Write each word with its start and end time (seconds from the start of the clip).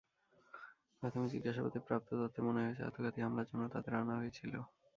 প্রাথমিক 0.99 1.29
জিজ্ঞাসাবাদে 1.33 1.79
প্রাপ্ত 1.87 2.09
তথ্যে 2.21 2.41
মনে 2.47 2.61
হয়েছে, 2.63 2.81
আত্মঘাতী 2.83 3.19
হামলার 3.21 3.49
জন্য 3.51 3.63
তাঁদের 3.73 3.93
আনা 3.95 4.13
হয়েছিল। 4.19 4.53